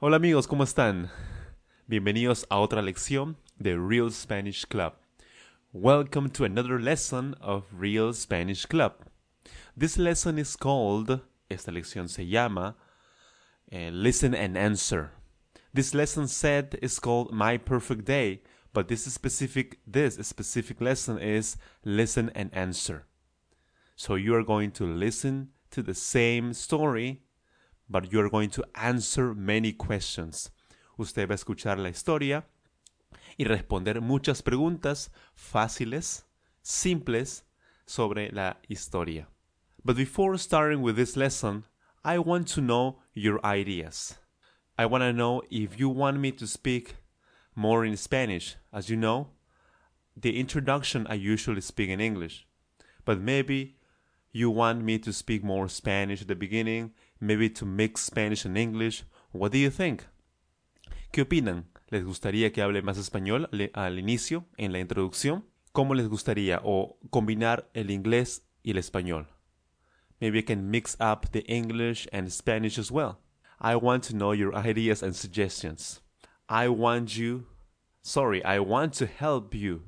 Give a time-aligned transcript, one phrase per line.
[0.00, 1.10] Hola amigos, ¿cómo están?
[1.88, 4.92] Bienvenidos a otra lección de Real Spanish Club.
[5.72, 8.92] Welcome to another lesson of Real Spanish Club.
[9.76, 12.76] This lesson is called, esta lección se llama,
[13.72, 15.10] uh, Listen and Answer.
[15.74, 18.42] This lesson set is called My Perfect Day,
[18.72, 23.06] but this specific this specific lesson is Listen and Answer.
[23.96, 27.24] So you are going to listen to the same story
[27.88, 30.50] but you are going to answer many questions.
[30.98, 32.44] Usted va a escuchar la historia
[33.38, 36.24] y responder muchas preguntas fáciles,
[36.62, 37.44] simples
[37.86, 39.28] sobre la historia.
[39.84, 41.64] But before starting with this lesson,
[42.04, 44.18] I want to know your ideas.
[44.76, 46.96] I want to know if you want me to speak
[47.54, 48.56] more in Spanish.
[48.72, 49.28] As you know,
[50.16, 52.46] the introduction I usually speak in English,
[53.04, 53.76] but maybe
[54.32, 58.56] you want me to speak more Spanish at the beginning maybe to mix Spanish and
[58.56, 59.04] English.
[59.32, 60.04] What do you think?
[61.12, 61.66] ¿Qué opinan?
[61.90, 65.44] ¿Les gustaría que hable más español al inicio, en la introducción?
[65.72, 66.60] ¿Cómo les gustaría?
[66.62, 69.26] O combinar el inglés y el español.
[70.20, 73.20] Maybe I can mix up the English and Spanish as well.
[73.60, 76.00] I want to know your ideas and suggestions.
[76.48, 77.46] I want you,
[78.02, 79.84] sorry, I want to help you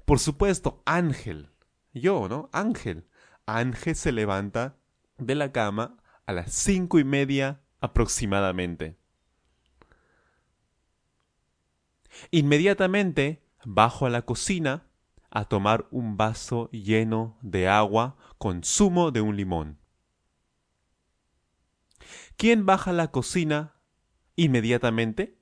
[0.06, 1.50] Por supuesto, Ángel.
[1.94, 2.50] Yo, ¿no?
[2.54, 3.10] Ángel.
[3.46, 4.78] Ángel se levanta
[5.18, 8.96] de la cama a las cinco y media aproximadamente.
[12.32, 14.88] Inmediatamente bajo a la cocina
[15.30, 19.78] a tomar un vaso lleno de agua con zumo de un limón.
[22.38, 23.81] ¿Quién baja a la cocina
[24.44, 25.38] inmediatamente?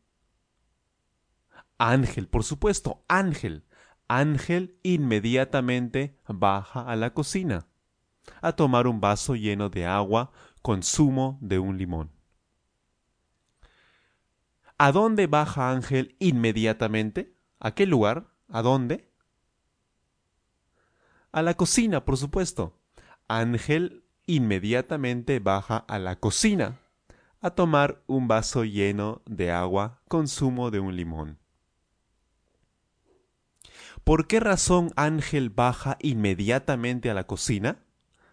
[1.78, 3.64] Ángel, por supuesto, Ángel.
[4.10, 7.68] Ángel inmediatamente baja a la cocina
[8.42, 12.12] a tomar un vaso lleno de agua con zumo de un limón.
[14.78, 17.38] ¿A dónde baja Ángel inmediatamente?
[17.60, 18.34] ¿A qué lugar?
[18.50, 19.10] ¿A dónde?
[21.32, 22.78] A la cocina, por supuesto.
[23.28, 26.80] Ángel inmediatamente baja a la cocina
[27.42, 31.40] a tomar un vaso lleno de agua con zumo de un limón.
[34.04, 37.86] ¿Por qué razón Ángel baja inmediatamente a la cocina?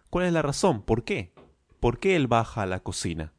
[0.09, 0.81] ¿Cuál es la razón?
[0.81, 1.33] ¿Por qué?
[1.79, 3.33] ¿Por qué él baja a la cocina?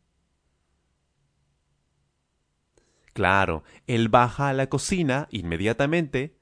[3.12, 6.38] Claro, él baja a la cocina inmediatamente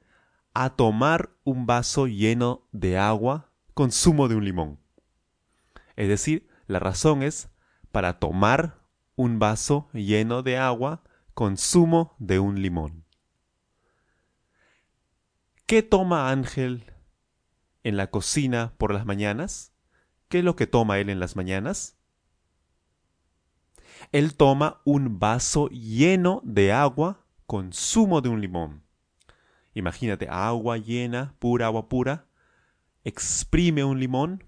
[0.52, 4.78] a tomar un vaso lleno de agua con zumo de un limón.
[5.96, 7.48] Es decir, la razón es
[7.92, 8.85] para tomar
[9.16, 11.02] un vaso lleno de agua
[11.34, 13.04] con zumo de un limón.
[15.66, 16.92] ¿Qué toma Ángel
[17.82, 19.72] en la cocina por las mañanas?
[20.28, 21.96] ¿Qué es lo que toma él en las mañanas?
[24.12, 28.82] Él toma un vaso lleno de agua con zumo de un limón.
[29.74, 32.26] Imagínate, agua llena, pura agua pura,
[33.04, 34.44] exprime un limón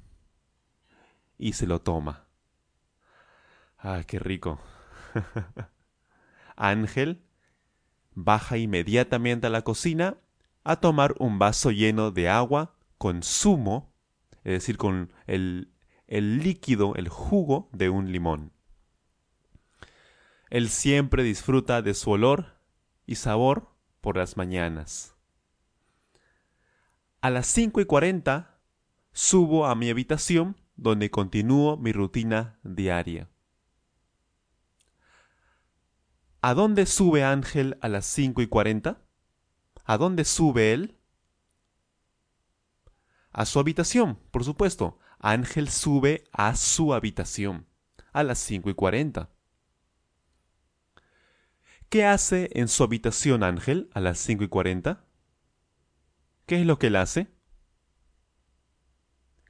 [1.39, 2.28] y se lo toma.
[3.79, 4.59] ¡Ay, qué rico!
[6.57, 7.23] Ángel
[8.15, 10.17] baja inmediatamente a la cocina
[10.65, 13.95] a tomar un vaso lleno de agua con zumo,
[14.43, 15.73] es decir, con el,
[16.09, 18.53] el líquido, el jugo de un limón.
[20.51, 22.59] Él siempre disfruta de su olor
[23.07, 23.69] y sabor
[24.01, 25.15] por las mañanas.
[27.21, 28.59] A las 5 y 40
[29.13, 33.29] subo a mi habitación donde continúo mi rutina diaria.
[36.41, 39.03] ¿A dónde sube Ángel a las 5 y 40?
[39.85, 40.97] ¿A dónde sube él?
[43.33, 44.99] A su habitación, por supuesto.
[45.19, 47.67] Ángel sube a su habitación
[48.13, 49.31] a las 5 y 40.
[51.89, 55.05] ¿Qué hace en su habitación Ángel a las 5 y 40?
[56.47, 57.35] ¿Qué es lo que él hace?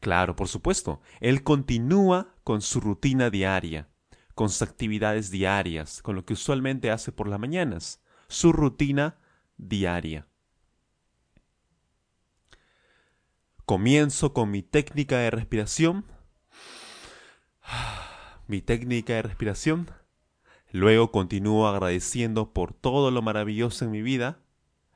[0.01, 1.03] Claro, por supuesto.
[1.21, 3.91] Él continúa con su rutina diaria
[4.39, 9.19] con sus actividades diarias, con lo que usualmente hace por las mañanas, su rutina
[9.57, 10.29] diaria.
[13.65, 16.05] Comienzo con mi técnica de respiración.
[18.47, 19.91] Mi técnica de respiración.
[20.71, 24.39] Luego continúo agradeciendo por todo lo maravilloso en mi vida.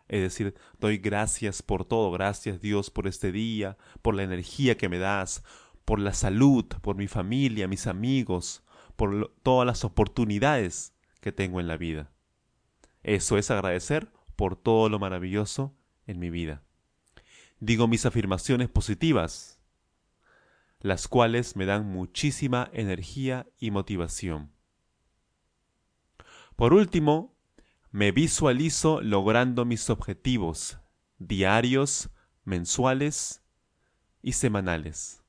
[0.06, 2.12] Es decir, doy gracias por todo.
[2.12, 5.42] Gracias Dios por este día, por la energía que me das,
[5.84, 8.62] por la salud, por mi familia, mis amigos,
[8.92, 12.10] por todas las oportunidades que tengo en la vida.
[13.02, 15.74] Eso es agradecer por todo lo maravilloso
[16.06, 16.62] en mi vida.
[17.60, 19.60] Digo mis afirmaciones positivas,
[20.80, 24.52] las cuales me dan muchísima energía y motivación.
[26.56, 27.36] Por último,
[27.90, 30.78] me visualizo logrando mis objetivos
[31.18, 32.10] diarios,
[32.44, 33.42] mensuales
[34.22, 35.22] y semanales.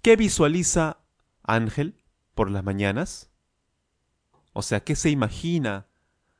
[0.00, 1.01] ¿Qué visualiza
[1.42, 2.02] Ángel
[2.34, 3.30] por las mañanas?
[4.52, 5.86] O sea, ¿qué se imagina?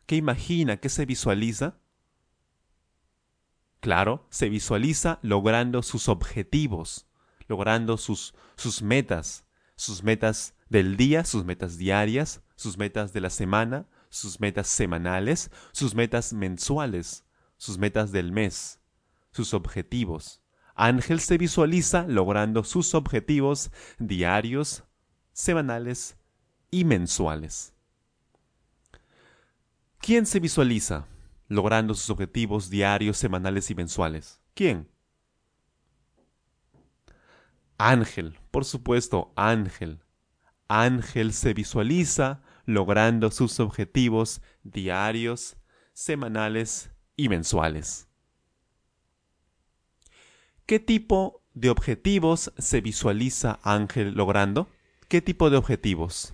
[0.06, 0.78] ¿Qué imagina?
[0.78, 1.78] ¿Qué se visualiza?
[3.80, 7.08] Claro, se visualiza logrando sus objetivos,
[7.48, 9.44] logrando sus, sus metas,
[9.74, 15.50] sus metas del día, sus metas diarias, sus metas de la semana, sus metas semanales,
[15.72, 17.24] sus metas mensuales,
[17.56, 18.80] sus metas del mes,
[19.32, 20.42] sus objetivos.
[20.74, 24.84] Ángel se visualiza logrando sus objetivos diarios,
[25.32, 26.16] semanales
[26.70, 27.74] y mensuales.
[29.98, 31.06] ¿Quién se visualiza
[31.48, 34.40] logrando sus objetivos diarios, semanales y mensuales?
[34.54, 34.88] ¿Quién?
[37.78, 40.02] Ángel, por supuesto, Ángel.
[40.68, 45.56] Ángel se visualiza logrando sus objetivos diarios,
[45.92, 48.08] semanales y mensuales.
[50.66, 54.68] ¿Qué tipo de objetivos se visualiza Ángel logrando?
[55.12, 56.32] ¿Qué tipo de objetivos?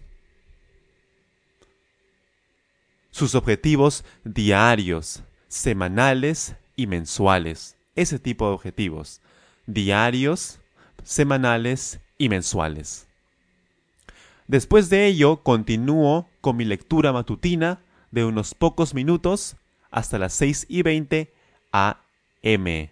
[3.11, 7.77] Sus objetivos diarios, semanales y mensuales.
[7.97, 9.21] Ese tipo de objetivos.
[9.67, 10.61] Diarios,
[11.03, 13.09] semanales y mensuales.
[14.47, 17.81] Después de ello, continúo con mi lectura matutina
[18.13, 19.57] de unos pocos minutos
[19.91, 21.35] hasta las 6 y 20
[21.73, 22.91] AM.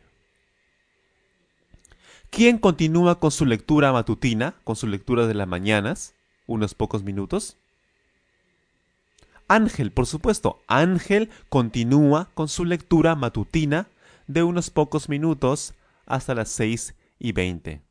[2.31, 6.15] ¿Quién continúa con su lectura matutina, con su lectura de las mañanas,
[6.47, 7.57] unos pocos minutos?
[9.49, 10.61] Ángel, por supuesto.
[10.67, 13.89] Ángel continúa con su lectura matutina
[14.27, 17.83] de unos pocos minutos hasta las seis y veinte.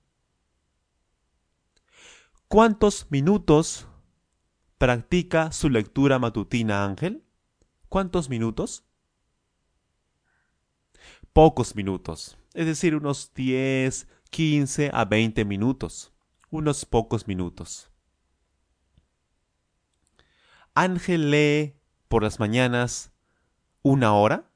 [2.47, 3.87] ¿Cuántos minutos
[4.77, 7.23] practica su lectura matutina Ángel?
[7.89, 8.83] ¿Cuántos minutos?
[11.33, 16.11] Pocos minutos, es decir, unos 10, 15 a 20 minutos,
[16.49, 17.89] unos pocos minutos.
[20.73, 23.13] Ángel lee por las mañanas
[23.81, 24.51] una hora,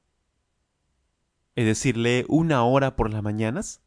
[1.55, 3.81] es decir, lee una hora por las mañanas.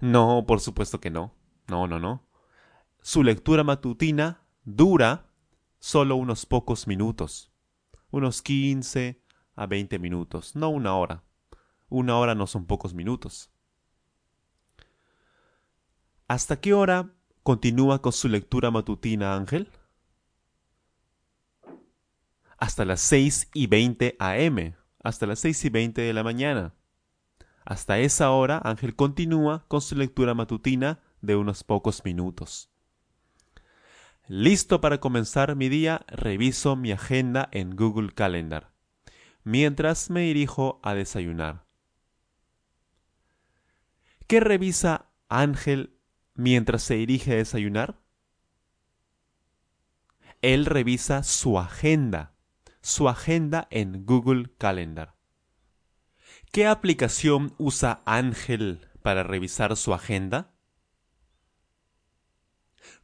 [0.00, 1.32] No, por supuesto que no.
[1.66, 2.28] No, no, no.
[3.00, 5.30] Su lectura matutina dura
[5.78, 7.50] solo unos pocos minutos,
[8.10, 9.24] unos 15
[9.56, 11.24] a 20 minutos, no una hora.
[11.88, 13.50] Una hora no son pocos minutos.
[16.28, 19.70] ¿Hasta qué hora continúa con su lectura matutina Ángel?
[22.58, 24.74] Hasta las 6 y 20 am.
[25.02, 26.74] hasta las seis y veinte de la mañana.
[27.64, 32.70] Hasta esa hora, Ángel continúa con su lectura matutina de unos pocos minutos.
[34.26, 38.70] Listo para comenzar mi día, reviso mi agenda en Google Calendar,
[39.44, 41.64] mientras me dirijo a desayunar.
[44.26, 45.97] ¿Qué revisa Ángel
[46.38, 47.98] mientras se dirige a desayunar?
[50.40, 52.32] Él revisa su agenda,
[52.80, 55.16] su agenda en Google Calendar.
[56.52, 60.54] ¿Qué aplicación usa Ángel para revisar su agenda?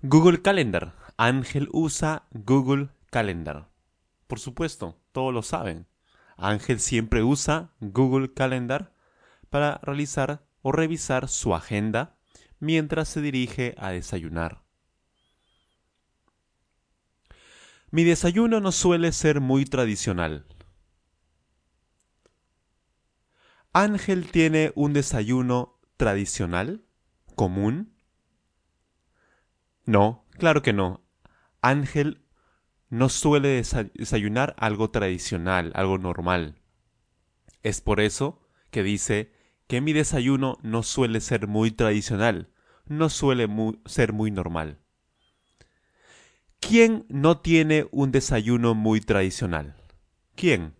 [0.00, 0.94] Google Calendar.
[1.16, 3.68] Ángel usa Google Calendar.
[4.28, 5.88] Por supuesto, todos lo saben.
[6.36, 8.94] Ángel siempre usa Google Calendar
[9.50, 12.16] para realizar o revisar su agenda
[12.60, 14.64] mientras se dirige a desayunar.
[17.90, 20.46] Mi desayuno no suele ser muy tradicional.
[23.72, 26.84] Ángel tiene un desayuno tradicional,
[27.34, 27.96] común.
[29.84, 31.04] No, claro que no.
[31.60, 32.24] Ángel
[32.88, 33.48] no suele
[33.94, 36.60] desayunar algo tradicional, algo normal.
[37.62, 39.32] Es por eso que dice
[39.66, 42.50] que mi desayuno no suele ser muy tradicional,
[42.86, 43.48] no suele
[43.86, 44.78] ser muy normal.
[46.60, 49.76] ¿Quién no tiene un desayuno muy tradicional?
[50.34, 50.74] ¿Quién?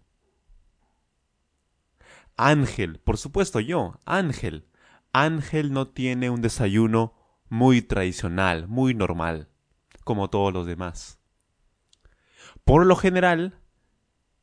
[2.37, 4.67] Ángel, por supuesto yo, Ángel.
[5.13, 7.15] Ángel no tiene un desayuno
[7.49, 9.49] muy tradicional, muy normal,
[10.03, 11.21] como todos los demás.
[12.65, 13.61] Por lo general,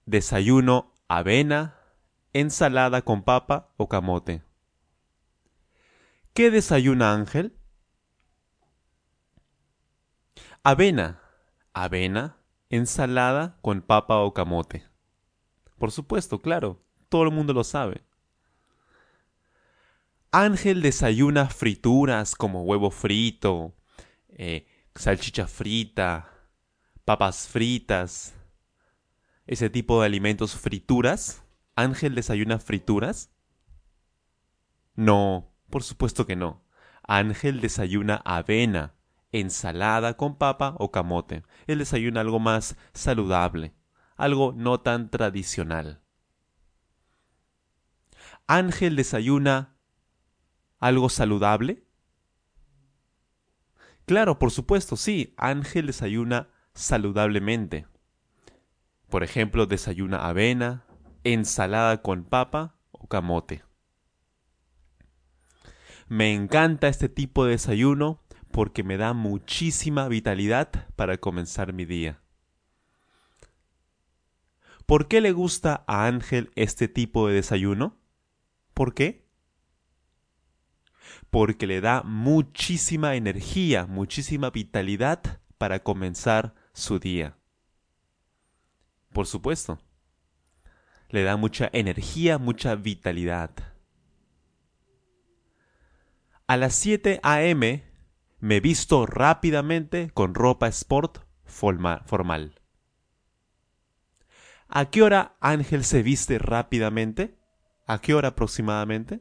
[0.05, 1.80] desayuno avena,
[2.33, 4.43] ensalada con papa o camote.
[6.33, 7.57] ¿Qué desayuna Ángel?
[10.63, 11.21] Avena,
[11.73, 12.37] avena,
[12.69, 14.85] ensalada con papa o camote.
[15.77, 18.03] Por supuesto, claro, todo el mundo lo sabe.
[20.31, 23.75] Ángel desayuna frituras como huevo frito,
[24.29, 26.31] eh, salchicha frita,
[27.03, 28.33] papas fritas,
[29.45, 31.43] ese tipo de alimentos frituras.
[31.81, 33.31] ¿Ángel desayuna frituras?
[34.93, 36.63] No, por supuesto que no.
[37.01, 38.93] Ángel desayuna avena,
[39.31, 41.43] ensalada con papa o camote.
[41.65, 43.73] Él desayuna algo más saludable,
[44.15, 46.03] algo no tan tradicional.
[48.45, 49.75] Ángel desayuna
[50.79, 51.83] algo saludable.
[54.05, 57.87] Claro, por supuesto, sí, Ángel desayuna saludablemente.
[59.09, 60.85] Por ejemplo, desayuna avena,
[61.23, 63.63] ensalada con papa o camote.
[66.07, 72.21] Me encanta este tipo de desayuno porque me da muchísima vitalidad para comenzar mi día.
[74.85, 77.97] ¿Por qué le gusta a Ángel este tipo de desayuno?
[78.73, 79.25] ¿Por qué?
[81.29, 87.37] Porque le da muchísima energía, muchísima vitalidad para comenzar su día.
[89.13, 89.79] Por supuesto
[91.11, 93.51] le da mucha energía, mucha vitalidad.
[96.47, 97.83] A las 7 a.m.
[98.39, 102.59] me visto rápidamente con ropa sport formal.
[104.67, 107.37] ¿A qué hora Ángel se viste rápidamente?
[107.87, 109.19] ¿A qué hora aproximadamente?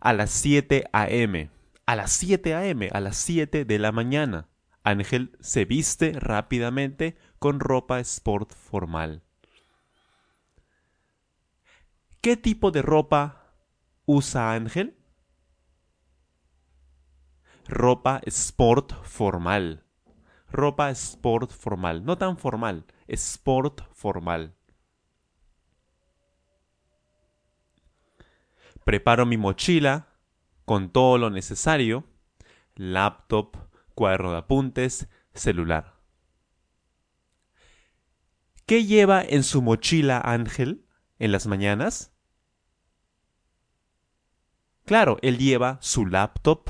[0.00, 1.50] A las 7 a.m.
[1.84, 2.88] A las 7 a.m.
[2.92, 4.48] A las 7 de la mañana.
[4.82, 9.22] Ángel se viste rápidamente con ropa sport formal.
[12.20, 13.54] ¿Qué tipo de ropa
[14.04, 14.94] usa Ángel?
[17.66, 19.86] Ropa sport formal.
[20.52, 22.04] Ropa sport formal.
[22.04, 24.54] No tan formal, sport formal.
[28.84, 30.08] Preparo mi mochila
[30.66, 32.04] con todo lo necesario.
[32.74, 33.56] Laptop,
[33.94, 35.94] cuaderno de apuntes, celular.
[38.66, 40.84] ¿Qué lleva en su mochila Ángel?
[41.20, 42.09] en las mañanas?
[44.90, 46.68] Claro, él lleva su laptop,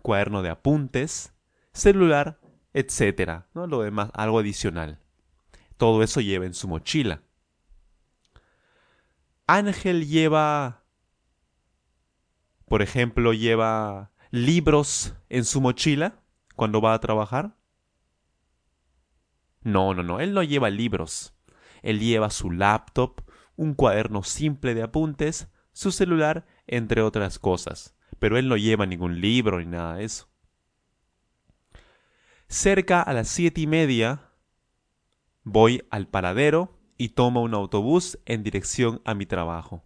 [0.00, 1.34] cuaderno de apuntes,
[1.72, 2.38] celular,
[2.72, 3.66] etcétera, ¿no?
[3.66, 5.00] Lo demás, algo adicional.
[5.76, 7.22] Todo eso lleva en su mochila.
[9.48, 10.84] Ángel lleva,
[12.68, 16.20] por ejemplo, lleva libros en su mochila
[16.54, 17.56] cuando va a trabajar.
[19.62, 21.34] No, no, no, él no lleva libros.
[21.82, 23.22] Él lleva su laptop,
[23.56, 27.94] un cuaderno simple de apuntes, su celular, entre otras cosas.
[28.18, 30.28] Pero él no lleva ningún libro ni nada de eso.
[32.48, 34.30] Cerca a las siete y media
[35.42, 39.84] voy al paradero y toma un autobús en dirección a mi trabajo.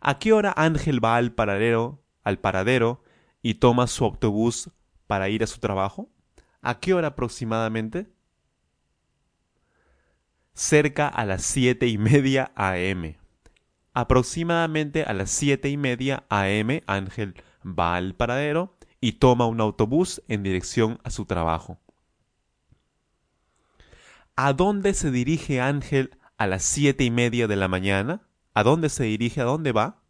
[0.00, 2.40] ¿A qué hora Ángel va al paradero, al
[3.42, 4.70] y toma su autobús
[5.06, 6.10] para ir a su trabajo?
[6.62, 8.10] ¿A qué hora aproximadamente?
[10.54, 13.19] Cerca a las siete y media a.m.
[13.92, 16.82] Aproximadamente a las siete y media a.m.
[16.86, 21.78] Ángel va al paradero y toma un autobús en dirección a su trabajo.
[24.36, 28.22] ¿A dónde se dirige Ángel a las siete y media de la mañana?
[28.54, 29.40] ¿A dónde se dirige?
[29.40, 30.02] ¿A dónde va?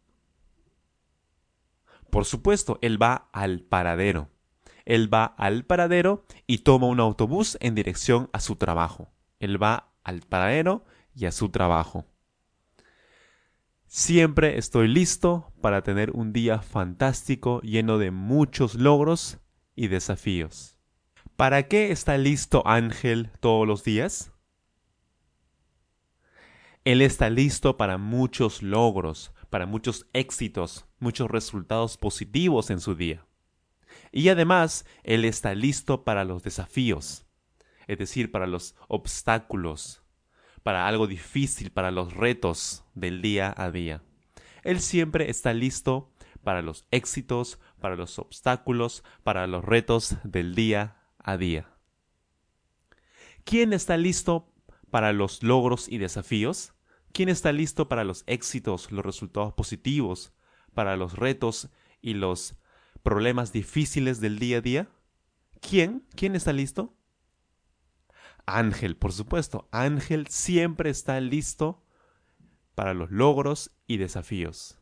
[2.09, 4.29] Por supuesto, él va al paradero.
[4.85, 9.11] Él va al paradero y toma un autobús en dirección a su trabajo.
[9.39, 10.85] Él va al paradero
[11.15, 12.05] y a su trabajo.
[13.93, 19.39] Siempre estoy listo para tener un día fantástico lleno de muchos logros
[19.75, 20.77] y desafíos.
[21.35, 24.31] ¿Para qué está listo Ángel todos los días?
[26.85, 33.27] Él está listo para muchos logros, para muchos éxitos, muchos resultados positivos en su día.
[34.13, 37.25] Y además, Él está listo para los desafíos,
[37.87, 40.01] es decir, para los obstáculos,
[40.63, 44.03] para algo difícil, para los retos del día a día.
[44.63, 46.11] Él siempre está listo
[46.43, 51.67] para los éxitos, para los obstáculos, para los retos del día a día.
[53.43, 54.53] ¿Quién está listo
[54.91, 56.73] para los logros y desafíos?
[57.11, 60.33] ¿Quién está listo para los éxitos, los resultados positivos,
[60.73, 61.69] para los retos
[62.01, 62.55] y los
[63.03, 64.89] problemas difíciles del día a día?
[65.59, 66.05] ¿Quién?
[66.15, 66.95] ¿Quién está listo?
[68.45, 69.67] Ángel, por supuesto.
[69.71, 71.83] Ángel siempre está listo
[72.75, 74.77] para los logros y desafíos.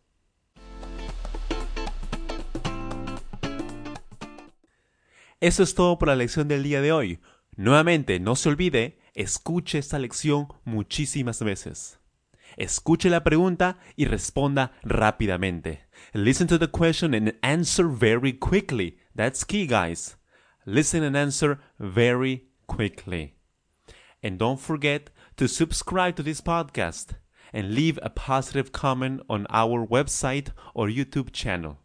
[5.42, 7.20] Eso es todo por la lección del día de hoy.
[7.56, 12.00] Nuevamente, no se olvide, escuche esta lección muchísimas veces.
[12.58, 15.88] Escuche la pregunta y responda rápidamente.
[16.14, 18.98] Listen to the question and answer very quickly.
[19.16, 20.18] That's key, guys.
[20.66, 23.39] Listen and answer very quickly.
[24.22, 27.16] And don't forget to subscribe to this podcast
[27.54, 31.78] and leave a positive comment on our website or YouTube channel.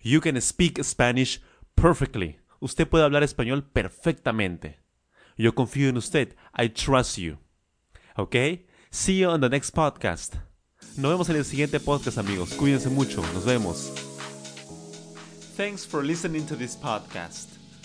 [0.00, 1.40] You can speak Spanish
[1.76, 2.38] perfectly.
[2.60, 4.76] Usted puede hablar español perfectamente.
[5.36, 6.34] Yo confío en usted.
[6.54, 7.38] I trust you.
[8.18, 8.66] Okay?
[8.90, 10.34] See you on the next podcast.
[10.96, 12.52] Nos vemos en el siguiente podcast, amigos.
[12.54, 13.22] Cuídense mucho.
[13.32, 13.90] Nos vemos.
[15.56, 17.59] Thanks for listening to this podcast.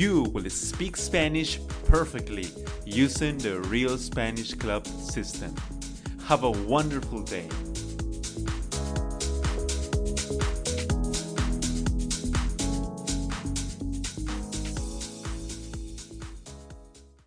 [0.00, 2.46] you will speak Spanish perfectly
[2.86, 5.54] using the Real Spanish Club system.
[6.24, 7.46] Have a wonderful day.